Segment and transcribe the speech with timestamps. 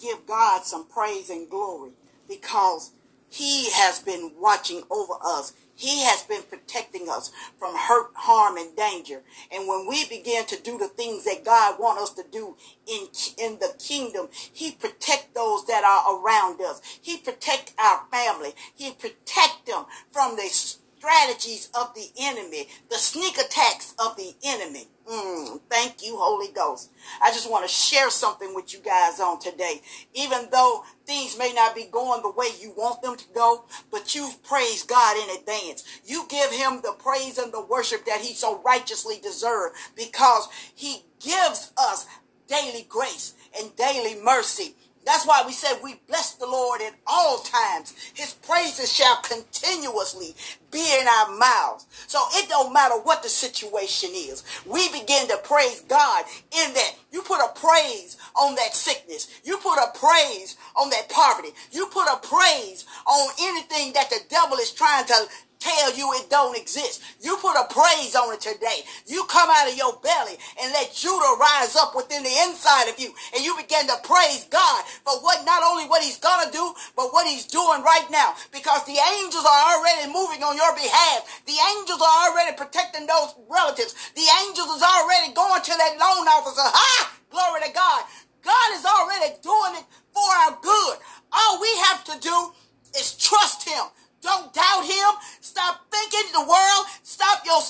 [0.00, 1.90] give God some praise and glory
[2.28, 2.92] because
[3.30, 5.52] He has been watching over us.
[5.74, 9.22] He has been protecting us from hurt, harm, and danger.
[9.52, 12.56] And when we begin to do the things that God wants us to do
[12.86, 13.06] in,
[13.38, 16.80] in the kingdom, He protect those that are around us.
[17.00, 18.54] He protect our family.
[18.74, 20.50] He protect them from the
[20.98, 24.88] strategies of the enemy, the sneak attacks of the enemy.
[25.10, 26.90] Mm, thank you, Holy Ghost.
[27.22, 29.80] I just want to share something with you guys on today.
[30.12, 34.14] Even though things may not be going the way you want them to go, but
[34.14, 35.84] you praise God in advance.
[36.04, 41.04] You give him the praise and the worship that he so righteously deserves because he
[41.20, 42.06] gives us
[42.48, 44.74] daily grace and daily mercy.
[45.08, 47.94] That's why we said we bless the Lord at all times.
[48.12, 50.34] His praises shall continuously
[50.70, 51.86] be in our mouths.
[52.08, 54.44] So it don't matter what the situation is.
[54.66, 56.92] We begin to praise God in that.
[57.10, 59.28] You put a praise on that sickness.
[59.44, 61.54] You put a praise on that poverty.
[61.72, 65.26] You put a praise on anything that the devil is trying to
[65.60, 67.02] tell you it don't exist.
[67.20, 68.86] You put a praise on it today.
[69.06, 72.98] You come out of your belly and let Judah rise up within the inside of
[72.98, 73.12] you.
[73.34, 77.12] And you begin to praise God for what not only what he's gonna do, but
[77.12, 78.34] what he's doing right now.
[78.52, 81.42] Because the angels are already moving on your behalf.
[81.46, 83.94] The angels are already protecting those relatives.
[84.14, 86.64] The angels is already going to that loan officer.
[86.64, 87.18] Ha!
[87.30, 88.04] Glory to God.
[88.42, 90.96] God is already doing it for our good.
[91.32, 92.52] All we have to do
[92.96, 93.84] is trust him.
[94.20, 95.10] Don't doubt him.
[95.40, 96.84] Stop thinking the world.
[97.02, 97.60] Stop your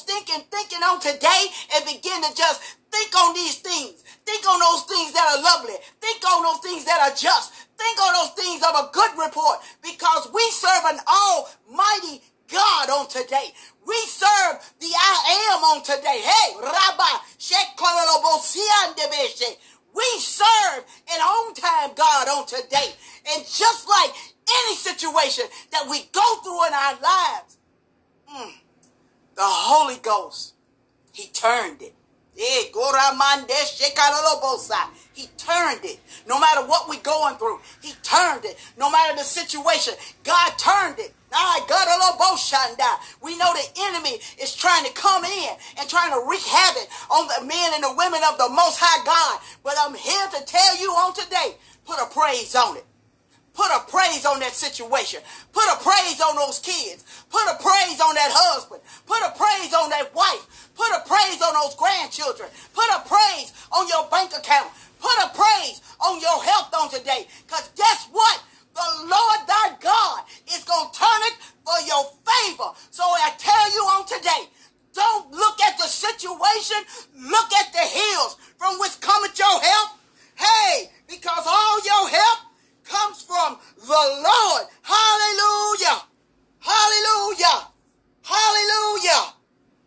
[0.83, 1.43] on today
[1.75, 4.03] and begin to just think on these things.
[4.25, 5.77] Think on those things that are lovely.
[6.01, 7.55] Think on those things that are just.
[7.79, 13.09] Think on those things of a good report because we serve an almighty God on
[13.09, 13.53] today.
[13.87, 16.21] We serve the I am on today.
[16.21, 17.25] Hey, Rabba,
[19.95, 22.93] we serve an on time God on today.
[23.35, 24.11] And just like
[24.65, 27.59] any situation that we go through in our lives,
[28.33, 28.53] mm,
[29.35, 30.55] the Holy Ghost,
[31.19, 31.95] He turned it.
[32.39, 32.71] Eh,
[35.15, 35.99] he turned it.
[36.29, 38.57] No matter what we're going through, He turned it.
[38.79, 41.13] No matter the situation, God turned it.
[41.33, 41.59] Ah,
[43.21, 47.27] we know the enemy is trying to come in and trying to wreak havoc on
[47.27, 49.41] the men and the women of the Most High God.
[49.65, 52.88] But I'm here to tell you on today, put a praise on it.
[53.59, 55.19] Put a praise on that situation.
[55.51, 57.03] Put a praise on those kids.
[57.27, 58.79] Put a praise on that husband.
[59.03, 60.71] Put a praise on that wife.
[60.79, 62.55] Put a praise on those grandchildren.
[62.71, 64.71] Put a praise on your bank account.
[65.03, 67.27] Put a praise on your health on today.
[67.51, 68.47] Because guess what?
[68.79, 70.23] The Lord thy God
[70.55, 72.71] is going to turn it for your favor.
[72.95, 74.55] So I tell you on today,
[74.95, 76.79] don't look at the situation.
[77.27, 79.99] Look at the hills from which cometh your help.
[80.39, 82.49] Hey, because all your help
[82.89, 84.65] comes from the Lord.
[84.83, 86.03] Hallelujah.
[86.59, 87.69] Hallelujah.
[88.25, 89.23] Hallelujah.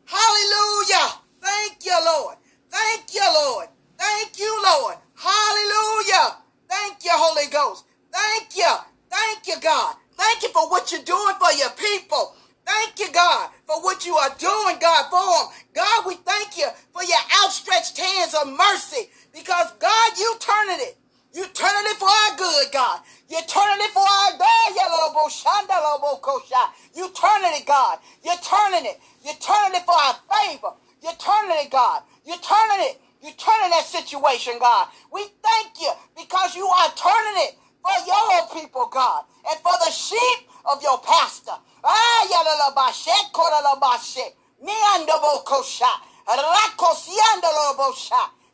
[0.06, 1.08] Hallelujah.
[1.42, 2.38] Thank you, Lord.
[2.70, 3.68] Thank you, Lord.
[3.98, 4.96] Thank you, Lord.
[5.16, 6.38] Hallelujah.
[6.70, 7.86] Thank you, Holy Ghost.
[8.12, 8.72] Thank you.
[9.10, 9.96] Thank you, God.
[10.16, 12.36] Thank you for what you're doing for your people.
[12.66, 15.52] Thank you, God, for what you are doing, God, for them.
[15.74, 17.20] God, we thank you for your
[18.32, 20.98] hands of mercy because, God, you turning it.
[21.34, 23.00] You turning it for our good, God.
[23.30, 24.76] You're turning it for our good.
[26.94, 28.00] You turning it, God.
[28.24, 29.00] You're turning it.
[29.24, 30.74] You're turning it for our favor.
[31.02, 32.04] You're turning it, God.
[32.26, 33.02] You're turning it.
[33.24, 34.88] You're turning that situation, God.
[35.14, 39.92] We thank you because you are turning it for your people, God, and for the
[39.92, 41.54] sheep of your pastor.
[41.84, 42.12] Ah,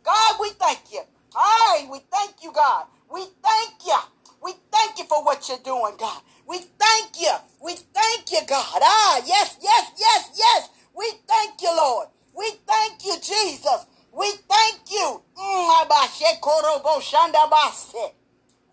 [0.04, 1.02] God, we thank you.
[1.34, 2.86] Hi, we thank you, God.
[3.14, 3.98] We thank you.
[4.44, 6.22] We thank you for what you're doing, God.
[6.48, 7.34] We thank you.
[7.64, 8.82] We thank you, God.
[8.82, 10.70] Ah, yes, yes, yes, yes.
[10.98, 12.08] We thank you, Lord.
[12.36, 13.86] We thank you, Jesus.
[14.12, 15.22] We thank you.
[15.38, 15.86] Mm,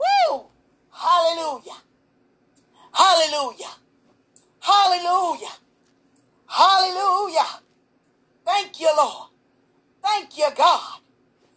[0.01, 0.45] Woo!
[0.93, 1.79] Hallelujah.
[2.93, 3.75] Hallelujah.
[4.61, 5.53] Hallelujah.
[6.49, 7.64] Hallelujah.
[8.55, 9.31] Thank you, Lord.
[10.03, 11.01] Thank you, God.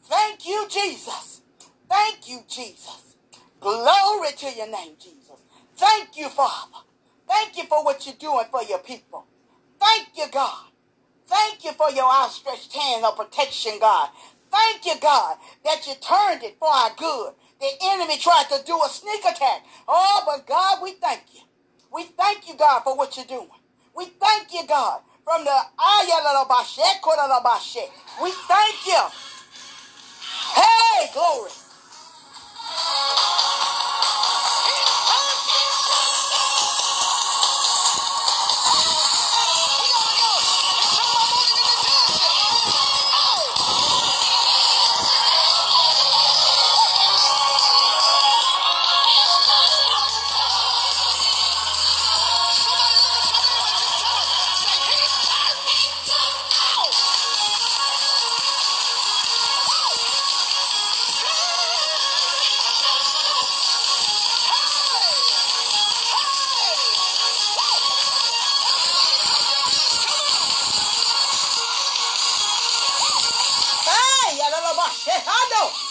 [0.03, 1.41] Thank you, Jesus.
[1.89, 3.15] Thank you, Jesus.
[3.61, 5.41] Glory to your name, Jesus.
[5.77, 6.79] Thank you, Father.
[7.27, 9.27] Thank you for what you're doing for your people.
[9.79, 10.65] Thank you, God.
[11.27, 14.09] Thank you for your outstretched hand of protection, God.
[14.51, 17.33] Thank you, God, that you turned it for our good.
[17.61, 19.65] The enemy tried to do a sneak attack.
[19.87, 21.41] Oh, but God, we thank you.
[21.93, 23.49] We thank you, God, for what you're doing.
[23.95, 25.59] We thank you, God, from the
[28.23, 29.03] We thank you
[30.55, 31.51] Hey, glory.
[74.69, 75.86] Errado.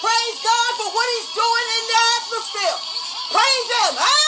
[0.00, 2.78] Praise God for what he's doing in the atmosphere.
[3.34, 3.94] Praise him.
[3.98, 4.27] Hey!